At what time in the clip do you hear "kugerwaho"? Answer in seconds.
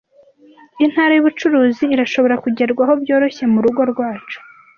2.43-2.93